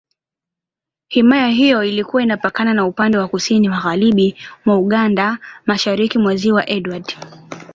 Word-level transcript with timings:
Himaya 1.07 1.47
hiyo 1.47 1.83
ilikuwa 1.83 2.23
inapatikana 2.23 2.85
upande 2.85 3.17
wa 3.17 3.27
Kusini 3.27 3.69
Magharibi 3.69 4.35
mwa 4.65 4.77
Uganda, 4.77 5.37
Mashariki 5.65 6.17
mwa 6.17 6.35
Ziwa 6.35 6.69
Edward. 6.69 7.15